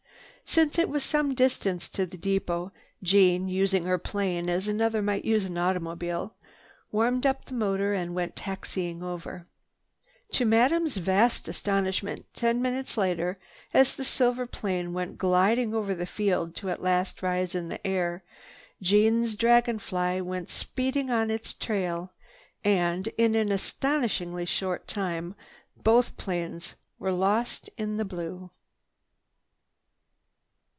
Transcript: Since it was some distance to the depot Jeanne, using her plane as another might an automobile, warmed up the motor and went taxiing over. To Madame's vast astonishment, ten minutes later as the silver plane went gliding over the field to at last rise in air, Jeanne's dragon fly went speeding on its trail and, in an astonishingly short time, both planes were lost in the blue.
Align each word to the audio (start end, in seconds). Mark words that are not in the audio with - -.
Since 0.53 0.77
it 0.77 0.89
was 0.89 1.05
some 1.05 1.33
distance 1.33 1.87
to 1.87 2.05
the 2.05 2.17
depot 2.17 2.73
Jeanne, 3.01 3.47
using 3.47 3.85
her 3.85 3.97
plane 3.97 4.49
as 4.49 4.67
another 4.67 5.01
might 5.01 5.23
an 5.23 5.57
automobile, 5.57 6.35
warmed 6.91 7.25
up 7.25 7.45
the 7.45 7.53
motor 7.53 7.93
and 7.93 8.13
went 8.13 8.35
taxiing 8.35 9.01
over. 9.01 9.47
To 10.31 10.43
Madame's 10.45 10.97
vast 10.97 11.47
astonishment, 11.47 12.25
ten 12.33 12.61
minutes 12.61 12.97
later 12.97 13.39
as 13.73 13.95
the 13.95 14.03
silver 14.03 14.45
plane 14.45 14.91
went 14.91 15.17
gliding 15.17 15.73
over 15.73 15.95
the 15.95 16.05
field 16.05 16.53
to 16.55 16.69
at 16.69 16.81
last 16.83 17.21
rise 17.23 17.55
in 17.55 17.79
air, 17.85 18.21
Jeanne's 18.81 19.37
dragon 19.37 19.79
fly 19.79 20.19
went 20.19 20.49
speeding 20.49 21.09
on 21.09 21.31
its 21.31 21.53
trail 21.53 22.11
and, 22.65 23.07
in 23.17 23.35
an 23.35 23.53
astonishingly 23.53 24.45
short 24.45 24.85
time, 24.85 25.33
both 25.81 26.17
planes 26.17 26.75
were 26.99 27.13
lost 27.13 27.69
in 27.77 27.95
the 27.95 28.03
blue. 28.03 28.49